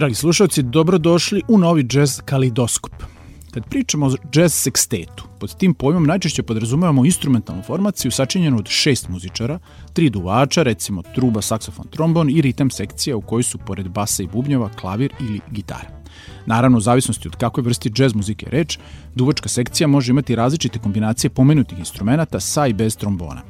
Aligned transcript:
Dragi 0.00 0.14
slušalci, 0.14 0.62
dobrodošli 0.62 1.42
u 1.48 1.58
novi 1.58 1.86
jazz 1.92 2.20
kalidoskop. 2.24 2.92
Kad 3.50 3.64
pričamo 3.70 4.06
o 4.06 4.16
jazz 4.34 4.54
sekstetu, 4.54 5.24
pod 5.40 5.56
tim 5.56 5.74
pojmom 5.74 6.04
najčešće 6.04 6.42
podrazumevamo 6.42 7.04
instrumentalnu 7.04 7.62
formaciju 7.62 8.10
sačinjenu 8.10 8.58
od 8.58 8.68
šest 8.68 9.08
muzičara, 9.08 9.58
tri 9.92 10.10
duvača, 10.10 10.62
recimo 10.62 11.02
truba, 11.14 11.42
saksofon, 11.42 11.86
trombon 11.88 12.30
i 12.30 12.40
ritam 12.40 12.70
sekcija 12.70 13.16
u 13.16 13.20
kojoj 13.20 13.42
su 13.42 13.58
pored 13.58 13.88
basa 13.88 14.22
i 14.22 14.26
bubnjeva 14.26 14.70
klavir 14.80 15.12
ili 15.20 15.40
gitara. 15.50 16.02
Naravno, 16.46 16.78
u 16.78 16.80
zavisnosti 16.80 17.28
od 17.28 17.36
kakvoj 17.36 17.64
vrsti 17.64 17.90
džez 17.90 18.14
muzike 18.14 18.46
reč, 18.50 18.78
duvačka 19.14 19.48
sekcija 19.48 19.86
može 19.86 20.10
imati 20.10 20.34
različite 20.34 20.78
kombinacije 20.78 21.30
pomenutih 21.30 21.78
instrumenta 21.78 22.40
sa 22.40 22.66
i 22.66 22.72
bez 22.72 22.96
trombona. 22.96 23.42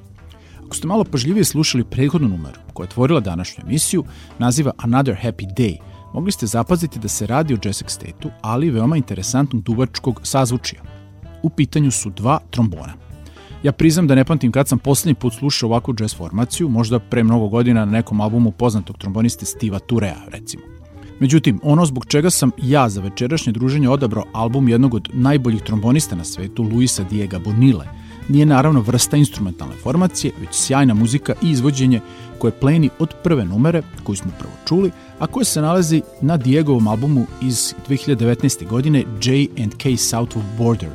Ako 0.66 0.76
ste 0.76 0.86
malo 0.86 1.04
pažljivije 1.04 1.44
slušali 1.44 1.84
prethodnu 1.84 2.28
numeru 2.28 2.58
koja 2.72 2.84
je 2.84 2.88
otvorila 2.88 3.20
današnju 3.20 3.64
emisiju, 3.66 4.04
naziva 4.38 4.72
Another 4.78 5.16
Happy 5.22 5.46
Day– 5.56 5.76
mogli 6.12 6.32
ste 6.32 6.46
zapaziti 6.46 6.98
da 6.98 7.08
se 7.08 7.26
radi 7.26 7.54
o 7.54 7.58
jazz 7.64 7.82
sextetu, 7.82 8.30
ali 8.40 8.70
veoma 8.70 8.96
interesantnog 8.96 9.62
duvačkog 9.62 10.20
sazvučija. 10.22 10.82
U 11.42 11.50
pitanju 11.50 11.90
su 11.90 12.10
dva 12.10 12.38
trombona. 12.50 12.92
Ja 13.62 13.72
priznam 13.72 14.06
da 14.06 14.14
ne 14.14 14.24
pamtim 14.24 14.52
kad 14.52 14.68
sam 14.68 14.78
poslednji 14.78 15.14
put 15.14 15.34
slušao 15.34 15.68
ovakvu 15.68 15.94
jazz 16.00 16.14
formaciju, 16.16 16.68
možda 16.68 16.98
pre 16.98 17.24
mnogo 17.24 17.48
godina 17.48 17.84
na 17.84 17.92
nekom 17.92 18.20
albumu 18.20 18.50
poznatog 18.50 18.98
tromboniste 18.98 19.46
Stiva 19.46 19.78
Turea, 19.78 20.16
recimo. 20.28 20.62
Međutim, 21.20 21.60
ono 21.62 21.86
zbog 21.86 22.06
čega 22.06 22.30
sam 22.30 22.50
ja 22.62 22.88
za 22.88 23.00
večerašnje 23.00 23.52
druženje 23.52 23.88
odabrao 23.88 24.24
album 24.32 24.68
jednog 24.68 24.94
od 24.94 25.08
najboljih 25.12 25.62
trombonista 25.62 26.16
na 26.16 26.24
svetu, 26.24 26.62
Luisa 26.62 27.04
Diega 27.10 27.38
Bonile, 27.38 27.86
nije 28.28 28.46
naravno 28.46 28.80
vrsta 28.80 29.16
instrumentalne 29.16 29.74
formacije, 29.82 30.32
već 30.40 30.48
sjajna 30.52 30.94
muzika 30.94 31.34
i 31.42 31.50
izvođenje 31.50 32.00
koje 32.38 32.52
pleni 32.52 32.90
od 32.98 33.14
prve 33.24 33.44
numere, 33.44 33.82
koju 34.04 34.16
smo 34.16 34.30
prvo 34.38 34.52
čuli, 34.68 34.90
a 35.18 35.26
koje 35.26 35.44
se 35.44 35.62
nalazi 35.62 36.02
na 36.20 36.36
Diegovom 36.36 36.88
albumu 36.88 37.26
iz 37.42 37.74
2019. 37.88 38.68
godine 38.68 39.04
J&K 39.22 39.96
South 39.96 40.36
of 40.36 40.42
Border, 40.58 40.90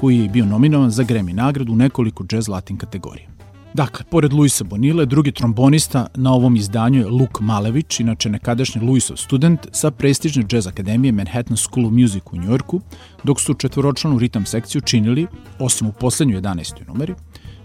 koji 0.00 0.18
je 0.18 0.28
bio 0.28 0.44
nominovan 0.44 0.90
za 0.90 1.02
Grammy 1.02 1.32
nagradu 1.32 1.72
u 1.72 1.76
nekoliko 1.76 2.24
jazz 2.32 2.48
latin 2.48 2.76
kategorija. 2.76 3.33
Dakle, 3.74 4.04
pored 4.10 4.32
Luisa 4.32 4.64
Bonile, 4.64 5.06
drugi 5.06 5.32
trombonista 5.32 6.06
na 6.14 6.32
ovom 6.32 6.56
izdanju 6.56 7.00
je 7.00 7.06
Luke 7.06 7.40
Malević, 7.40 8.00
inače 8.00 8.30
nekadašnji 8.30 8.80
Luisov 8.80 9.16
student 9.16 9.66
sa 9.72 9.90
prestižne 9.90 10.44
jazz 10.50 10.66
akademije 10.66 11.12
Manhattan 11.12 11.56
School 11.56 11.86
of 11.86 11.92
Music 11.92 12.22
u 12.32 12.36
Njujorku, 12.36 12.80
dok 13.24 13.40
su 13.40 13.54
četvoročlanu 13.54 14.18
ritam 14.18 14.46
sekciju 14.46 14.80
činili, 14.80 15.26
osim 15.58 15.86
u 15.88 15.92
poslednjoj 15.92 16.40
11. 16.40 16.88
numeri, 16.88 17.14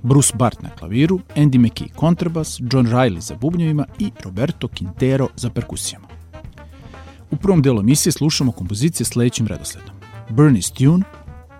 Bruce 0.04 0.34
Bart 0.36 0.62
na 0.62 0.70
klaviru, 0.70 1.20
Andy 1.36 1.58
McKee 1.58 1.96
kontrabas, 1.96 2.60
John 2.72 2.88
Riley 2.88 3.20
za 3.20 3.36
bubnjevima 3.36 3.86
i 4.00 4.12
Roberto 4.24 4.68
Quintero 4.68 5.28
za 5.36 5.50
perkusijama. 5.50 6.08
U 7.32 7.36
prvom 7.36 7.62
delu 7.62 7.80
emisije 7.80 8.12
slušamo 8.12 8.52
kompozicije 8.52 9.06
sledećim 9.06 9.48
redosledom. 9.48 9.96
Bernie's 10.30 10.78
Tune, 10.78 11.04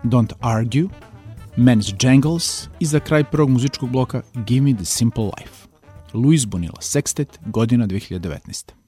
Don't 0.04 0.32
Argue, 0.40 0.88
Men's 1.56 1.92
Jangles 2.02 2.68
i 2.80 2.86
za 2.86 3.00
kraj 3.00 3.24
prvog 3.24 3.50
muzičkog 3.50 3.90
bloka 3.90 4.22
Give 4.46 4.60
Me 4.60 4.74
The 4.76 4.84
Simple 4.84 5.24
Life. 5.24 5.66
Luis 6.14 6.46
Bonilla 6.46 6.80
Sextet, 6.80 7.38
godina 7.46 7.86
2019. 7.86 8.80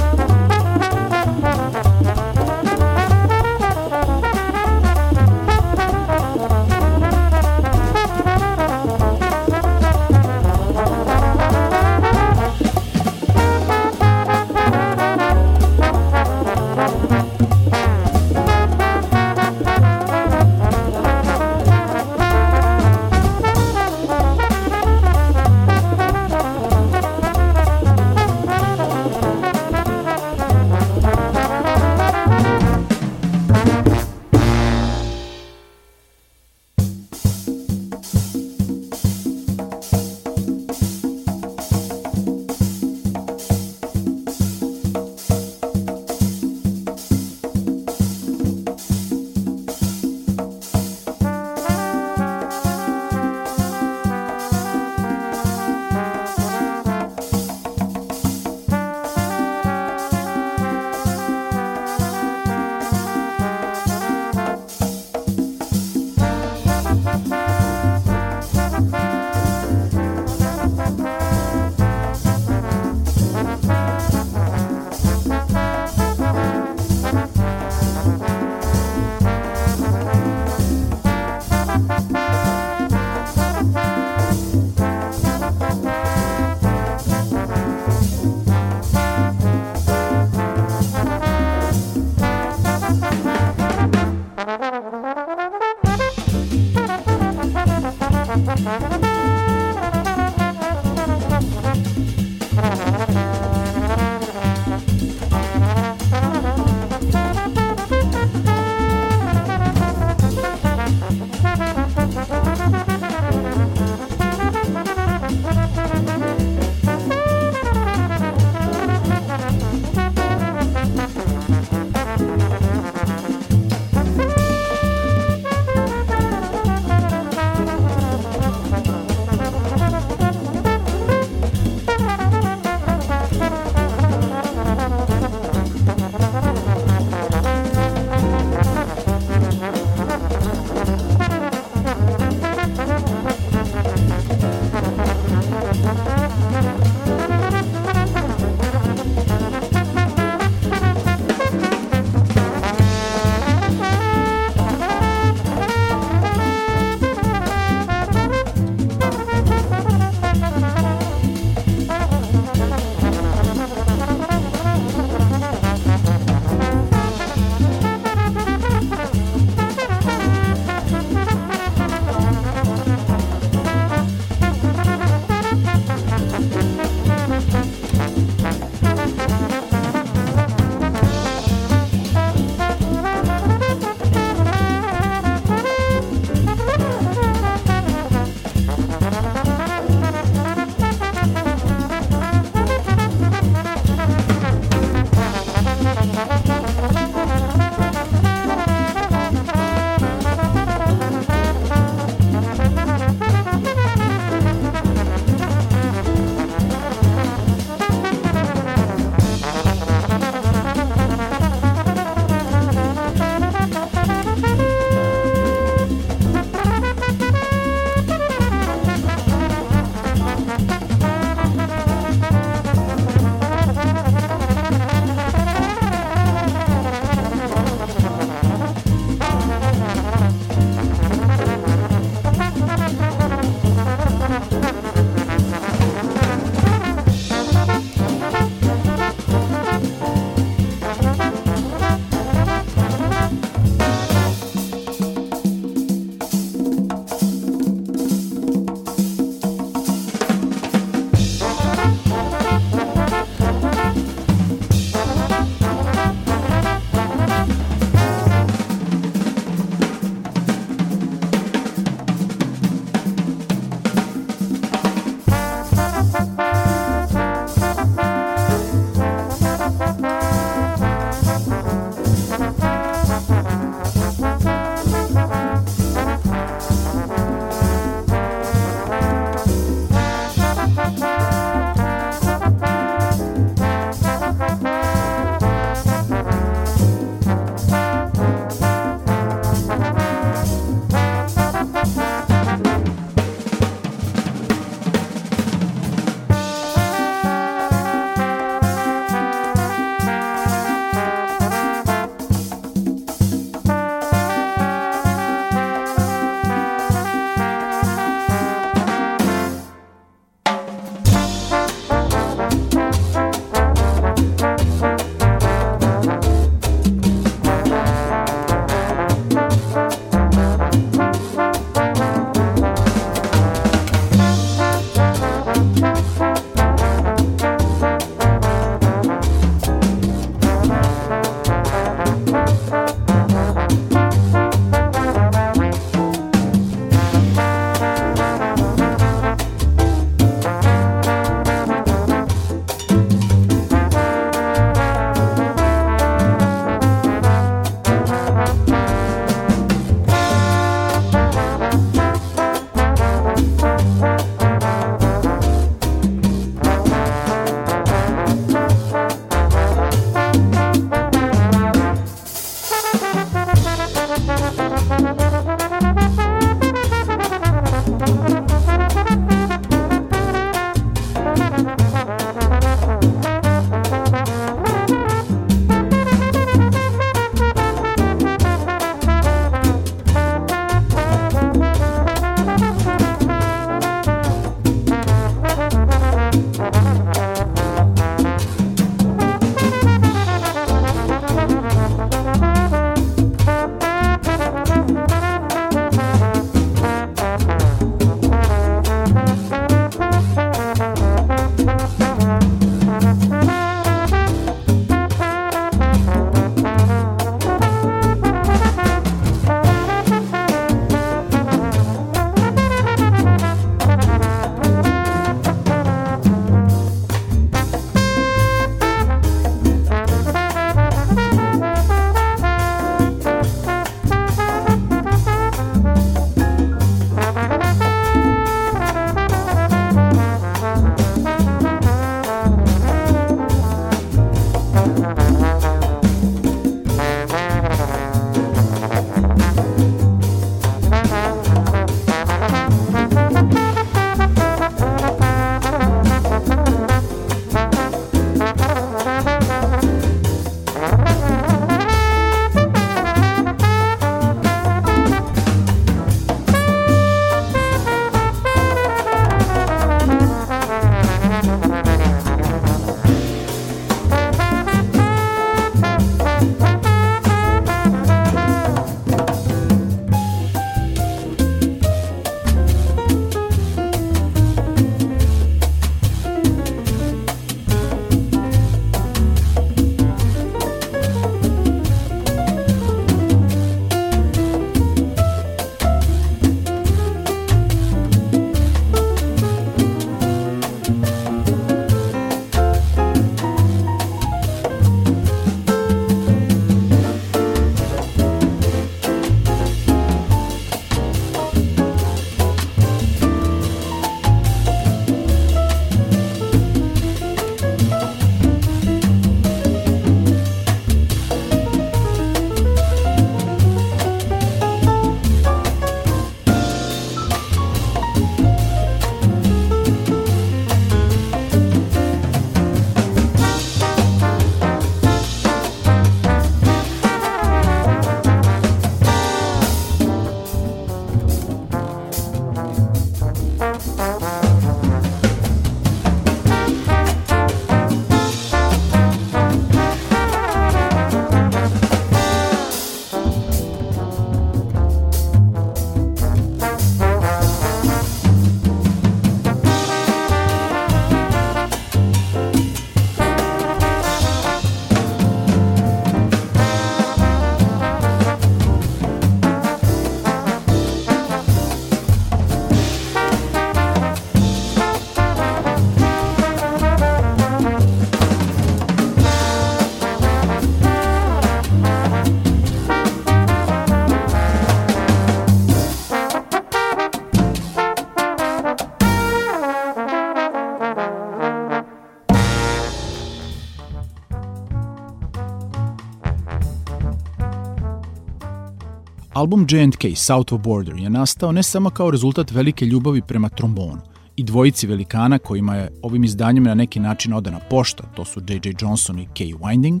Album 589.44 589.66
J&K 589.70 590.16
South 590.16 590.52
of 590.52 590.60
Border 590.60 590.96
je 590.96 591.10
nastao 591.10 591.52
ne 591.52 591.62
samo 591.62 591.90
kao 591.90 592.10
rezultat 592.10 592.50
velike 592.50 592.86
ljubavi 592.86 593.22
prema 593.22 593.48
trombonu 593.48 594.00
i 594.36 594.42
dvojici 594.42 594.86
velikana 594.86 595.38
kojima 595.38 595.76
je 595.76 595.90
ovim 596.02 596.24
izdanjem 596.24 596.64
na 596.64 596.74
neki 596.74 597.00
način 597.00 597.32
odana 597.32 597.60
pošta, 597.70 598.04
to 598.16 598.24
su 598.24 598.40
J.J. 598.48 598.74
Johnson 598.80 599.18
i 599.18 599.26
Kay 599.26 599.58
Winding, 599.58 600.00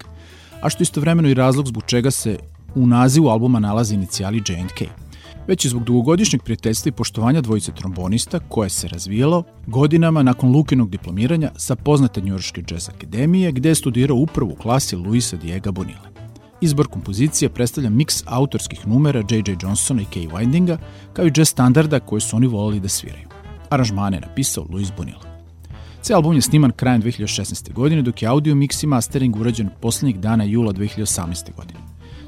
a 0.62 0.70
što 0.70 0.82
istovremeno 0.82 1.28
i 1.28 1.34
razlog 1.34 1.66
zbog 1.66 1.82
čega 1.86 2.10
se 2.10 2.38
u 2.74 2.86
nazivu 2.86 3.28
albuma 3.28 3.58
nalazi 3.60 3.94
inicijali 3.94 4.42
J&K 4.48 4.84
već 5.48 5.64
i 5.64 5.68
zbog 5.68 5.84
dugogodišnjeg 5.84 6.42
prijateljstva 6.42 6.88
i 6.88 6.92
poštovanja 6.92 7.40
dvojice 7.40 7.72
trombonista 7.72 8.38
koje 8.38 8.70
se 8.70 8.88
razvijelo 8.88 9.42
godinama 9.66 10.22
nakon 10.22 10.52
Lukinog 10.52 10.90
diplomiranja 10.90 11.50
sa 11.56 11.76
poznate 11.76 12.20
Njurške 12.20 12.62
jazz 12.70 12.88
akademije 12.88 13.52
gde 13.52 13.68
je 13.68 13.74
studirao 13.74 14.16
upravo 14.16 14.52
u 14.52 14.56
klasi 14.56 14.96
Luisa 14.96 15.36
Diego 15.36 15.72
Bonilla. 15.72 16.13
Izbor 16.64 16.88
kompozicije 16.88 17.48
predstavlja 17.48 17.90
miks 17.90 18.22
autorskih 18.26 18.86
numera 18.88 19.22
J.J. 19.30 19.56
Johnsona 19.62 20.02
i 20.02 20.04
Kay 20.04 20.30
Windinga, 20.30 20.76
kao 21.12 21.26
i 21.26 21.32
jazz 21.36 21.48
standarda 21.48 22.00
koje 22.00 22.20
su 22.20 22.36
oni 22.36 22.46
volili 22.46 22.80
da 22.80 22.88
sviraju. 22.88 23.28
Aranžmane 23.70 24.16
je 24.16 24.20
napisao 24.20 24.66
Luis 24.70 24.92
Bonilla. 24.96 25.20
Cijel 26.02 26.16
album 26.16 26.34
je 26.34 26.42
sniman 26.42 26.70
krajem 26.70 27.02
2016. 27.02 27.72
godine, 27.72 28.02
dok 28.02 28.22
je 28.22 28.28
audio 28.28 28.54
mix 28.54 28.84
i 28.84 28.86
mastering 28.86 29.36
urađen 29.36 29.68
poslednjih 29.80 30.20
dana 30.20 30.44
jula 30.44 30.72
2018. 30.72 31.54
godine. 31.56 31.80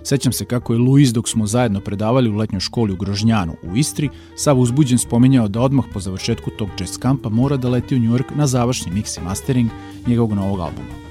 Sećam 0.05 0.33
se 0.33 0.44
kako 0.44 0.72
je 0.72 0.79
Luis 0.79 1.12
dok 1.12 1.29
smo 1.29 1.46
zajedno 1.46 1.81
predavali 1.81 2.31
u 2.31 2.37
letnjoj 2.37 2.61
školi 2.61 2.92
u 2.92 2.96
Grožnjanu 2.96 3.57
u 3.62 3.77
Istri, 3.77 4.09
sav 4.37 4.61
uzbuđen 4.61 4.99
spominjao 4.99 5.49
da 5.49 5.61
odmah 5.61 5.85
po 5.92 6.01
završetku 6.01 6.51
tog 6.59 6.68
jazz 6.81 6.99
kampa 6.99 7.29
mora 7.29 7.57
da 7.57 7.68
leti 7.68 7.96
u 7.96 7.99
New 7.99 8.12
York 8.12 8.37
na 8.37 8.46
završni 8.46 8.92
mix 8.92 9.18
i 9.18 9.25
mastering 9.25 9.70
njegovog 10.07 10.33
novog 10.33 10.61
albuma. 10.61 11.06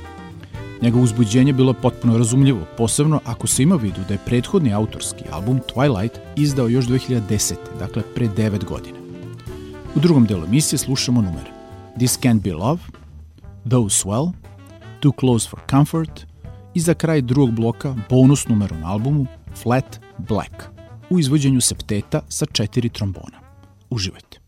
Njegovo 0.82 1.04
uzbuđenje 1.04 1.54
bilo 1.54 1.72
je 1.72 1.82
potpuno 1.82 2.18
razumljivo, 2.18 2.66
posebno 2.78 3.20
ako 3.26 3.48
se 3.48 3.64
ima 3.64 3.76
vidu 3.76 4.02
da 4.08 4.14
je 4.14 4.20
prethodni 4.26 4.74
autorski 4.74 5.24
album 5.32 5.60
Twilight 5.76 6.18
izdao 6.36 6.68
još 6.68 6.86
2010. 6.86 7.54
dakle 7.80 8.04
pre 8.16 8.28
9 8.28 8.64
godina. 8.64 8.98
U 9.96 10.00
drugom 10.00 10.26
delu 10.26 10.46
emisije 10.46 10.80
slušamo 10.80 11.22
numere 11.22 11.52
This 11.98 12.20
Can't 12.20 12.42
Be 12.42 12.54
Love, 12.54 12.82
Those 13.70 14.06
Well, 14.06 14.32
Too 15.00 15.12
Close 15.20 15.50
for 15.50 15.60
Comfort 15.70 16.26
i 16.74 16.80
za 16.80 16.94
kraj 16.94 17.22
drugog 17.22 17.52
bloka 17.52 17.96
bonus 18.10 18.48
numero 18.48 18.76
na 18.78 18.92
albumu 18.92 19.26
Flat 19.64 20.00
Black 20.18 20.54
u 21.10 21.20
izvođenju 21.20 21.62
septeta 21.62 22.22
sa 22.30 22.46
četiri 22.46 22.90
trombona. 22.90 23.40
Uživajte. 23.90 24.40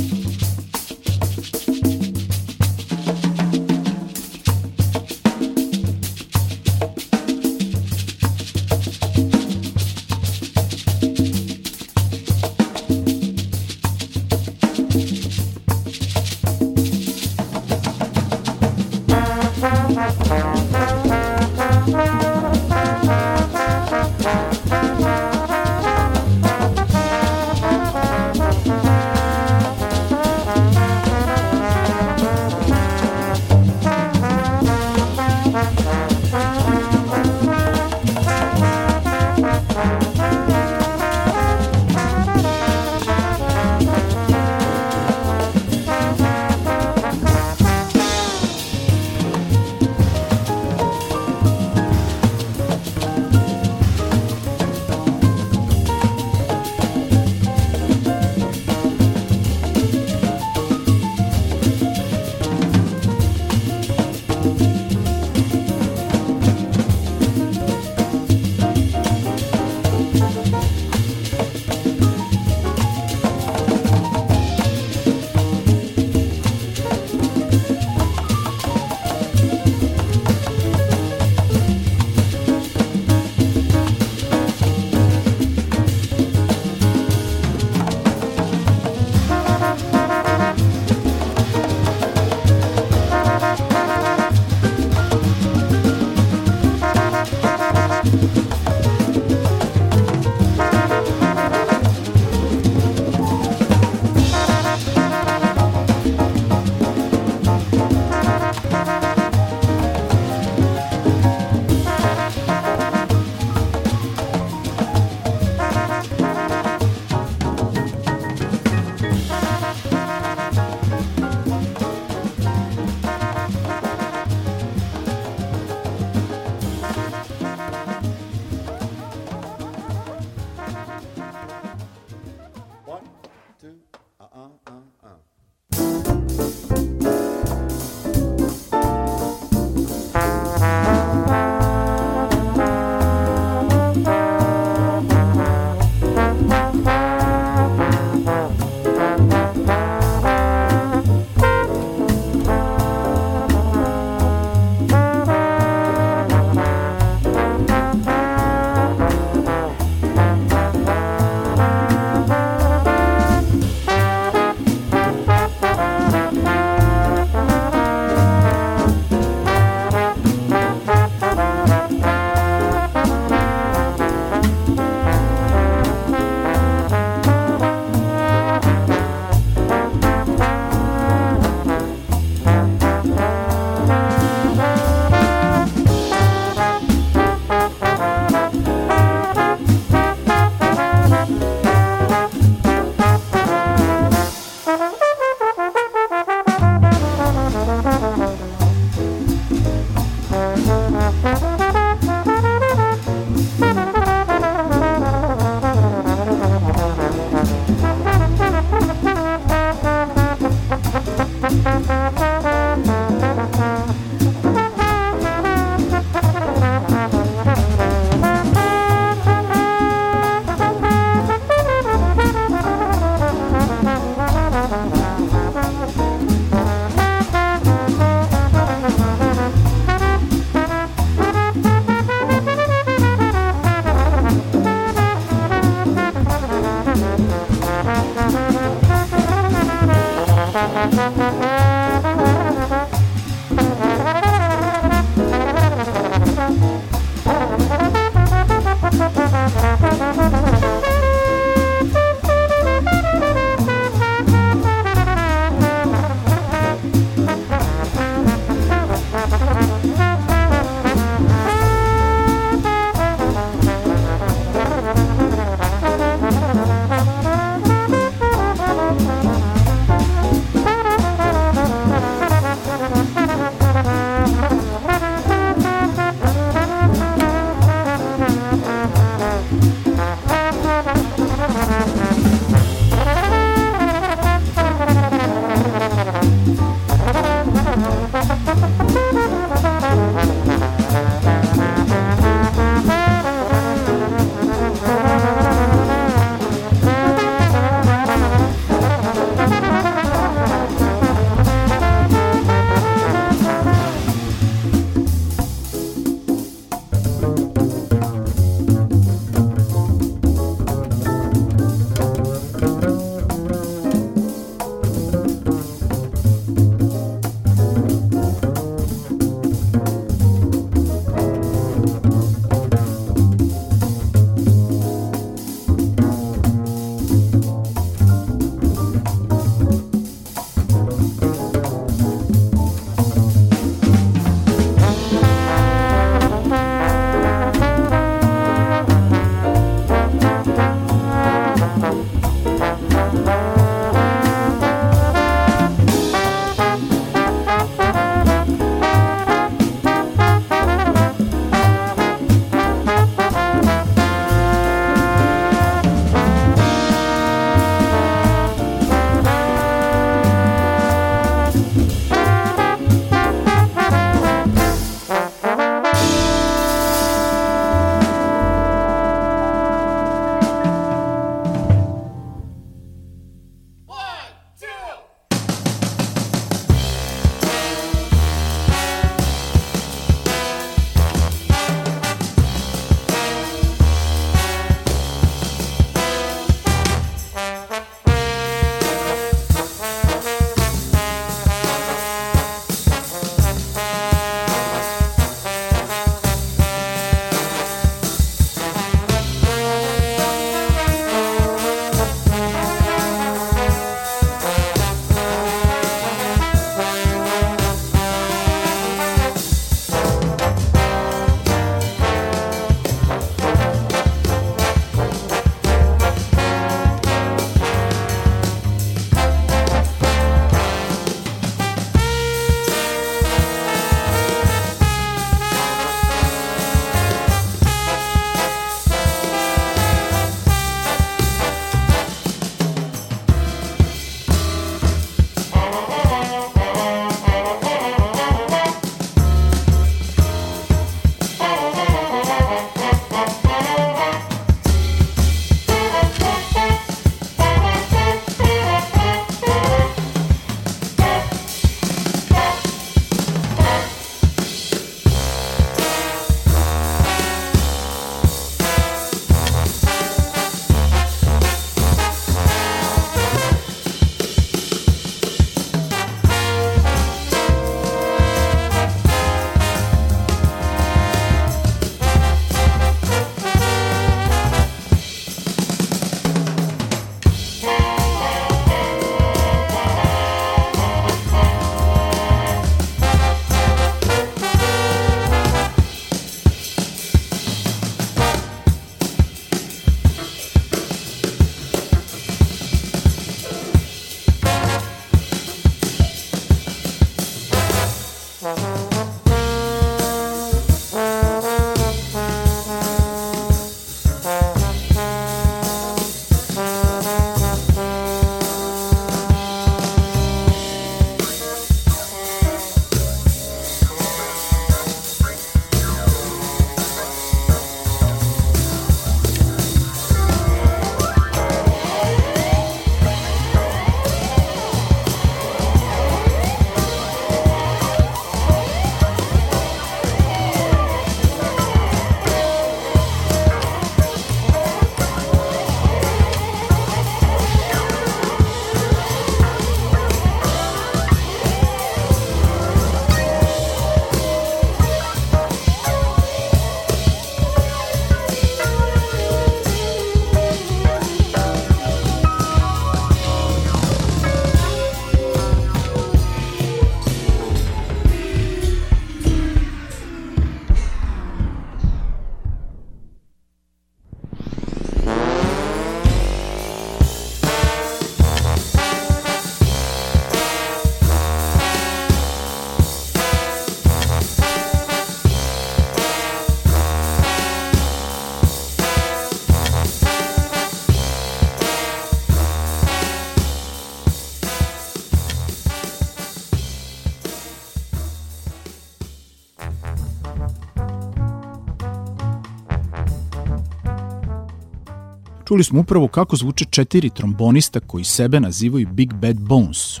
Čuli 595.48 595.64
smo 595.64 595.80
upravo 595.80 596.08
kako 596.08 596.36
zvuče 596.36 596.64
četiri 596.64 597.10
trombonista 597.10 597.80
koji 597.80 598.04
sebe 598.04 598.40
nazivaju 598.40 598.88
Big 598.92 599.14
Bad 599.14 599.40
Bones. 599.40 600.00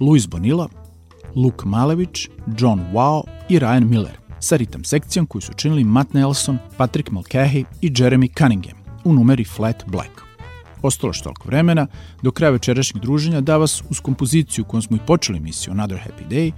Luis 0.00 0.28
Bonilla, 0.28 0.68
Luke 1.34 1.64
Malević, 1.64 2.28
John 2.58 2.80
Wow 2.92 3.22
i 3.48 3.58
Ryan 3.58 3.84
Miller, 3.84 4.18
sa 4.40 4.56
ritam 4.56 4.84
sekcijom 4.84 5.26
koju 5.26 5.42
su 5.42 5.52
činili 5.52 5.84
Matt 5.84 6.14
Nelson, 6.14 6.58
Patrick 6.76 7.10
Mulcahy 7.10 7.64
i 7.80 7.90
Jeremy 7.90 8.38
Cunningham 8.38 8.78
u 9.04 9.12
numeri 9.12 9.44
Flat 9.44 9.84
Black. 9.86 10.10
Ostalo 10.82 11.12
što 11.12 11.24
toliko 11.24 11.48
vremena, 11.48 11.86
do 12.22 12.30
kraja 12.30 12.50
večerašnjeg 12.50 13.02
druženja 13.02 13.40
da 13.40 13.56
vas 13.56 13.82
uz 13.90 14.00
kompoziciju 14.00 14.64
kojom 14.64 14.82
smo 14.82 14.96
i 14.96 15.06
počeli 15.06 15.38
emisiju 15.38 15.72
Another 15.72 15.98
Happy 15.98 16.28
Day, 16.30 16.52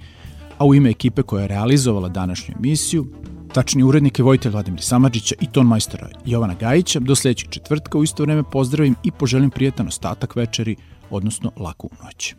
a 0.57 0.65
u 0.65 0.75
ime 0.75 0.89
ekipe 0.89 1.21
koja 1.21 1.41
je 1.41 1.47
realizovala 1.47 2.09
današnju 2.09 2.55
emisiju, 2.57 3.07
tačni 3.55 3.83
urednike 3.83 4.23
Vojtelj 4.23 4.51
Vladimir 4.51 4.81
Samadžića 4.81 5.35
i 5.41 5.47
ton 5.51 5.67
majstora 5.67 6.09
Jovana 6.25 6.53
Gajića, 6.53 6.99
do 6.99 7.15
sledećeg 7.15 7.49
četvrtka 7.49 7.97
u 7.97 8.03
isto 8.03 8.23
vreme 8.23 8.43
pozdravim 8.51 8.95
i 9.03 9.11
poželim 9.11 9.49
prijetan 9.49 9.87
ostatak 9.87 10.35
večeri, 10.35 10.75
odnosno 11.09 11.51
laku 11.57 11.89
noć. 12.03 12.35